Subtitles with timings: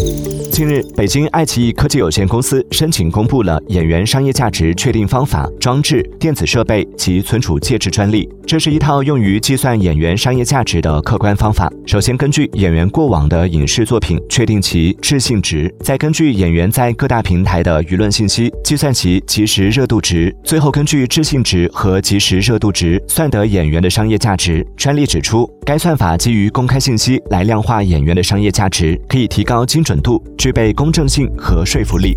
[0.00, 0.37] Thank you.
[0.58, 8.28] 近日，北京爱奇艺科技有限公司申请公布了演员商业价值确定方法、装置、电子设备及存储介质专利。
[8.44, 11.70] 这是一套用于计算演员商业价值的客观方法。
[11.86, 24.66] 首先，根据演员过往的影视作品确定其置信值，再根据演员在各大平台的舆论信息计算其即时热度值，最后根据置信值和即时热度值算得演员的商业价值。
[24.76, 30.20] 专利指出，该算法基于公开信息来量化演员的商业价值，可以提高精准度。
[30.48, 32.14] 具备公正性和说服力。